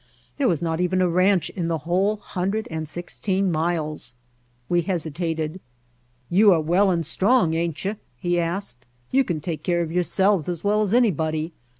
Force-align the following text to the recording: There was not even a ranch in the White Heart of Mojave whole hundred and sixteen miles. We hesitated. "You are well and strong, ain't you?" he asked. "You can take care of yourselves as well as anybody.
There 0.39 0.47
was 0.47 0.63
not 0.63 0.81
even 0.81 0.99
a 0.99 1.07
ranch 1.07 1.51
in 1.51 1.67
the 1.67 1.75
White 1.75 1.81
Heart 1.81 1.83
of 1.83 1.89
Mojave 1.89 1.89
whole 1.91 2.15
hundred 2.17 2.67
and 2.71 2.89
sixteen 2.89 3.51
miles. 3.51 4.15
We 4.67 4.81
hesitated. 4.81 5.61
"You 6.27 6.51
are 6.53 6.59
well 6.59 6.89
and 6.89 7.05
strong, 7.05 7.53
ain't 7.53 7.85
you?" 7.85 7.97
he 8.17 8.39
asked. 8.39 8.87
"You 9.11 9.23
can 9.23 9.41
take 9.41 9.61
care 9.61 9.83
of 9.83 9.91
yourselves 9.91 10.49
as 10.49 10.63
well 10.63 10.81
as 10.81 10.95
anybody. 10.95 11.53